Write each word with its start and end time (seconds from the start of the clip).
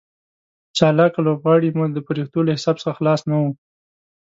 چالاکه 0.77 1.19
لوبغاړي 1.25 1.69
مو 1.77 1.85
د 1.95 1.97
فرښتو 2.05 2.39
له 2.47 2.51
حساب 2.57 2.75
څخه 2.81 2.95
خلاص 2.97 3.21
نه 3.29 3.35
وو. 3.41 3.49